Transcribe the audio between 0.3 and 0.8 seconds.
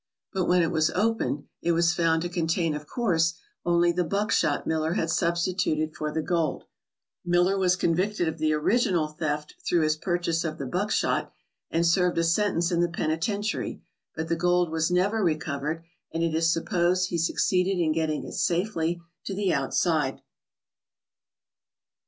But when it